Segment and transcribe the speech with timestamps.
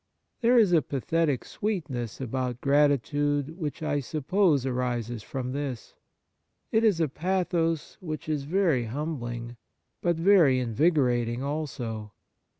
[0.41, 5.93] There is a pathetic sweetness about grati tude which I suppose arises from this.
[6.71, 9.57] It is a pathos which is very humbhng,
[10.01, 12.13] but very invigorating also.